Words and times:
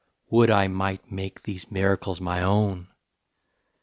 Would 0.31 0.49
I 0.49 0.67
might 0.67 1.11
make 1.11 1.43
these 1.43 1.69
miracles 1.69 2.19
my 2.19 2.41
own! 2.41 2.87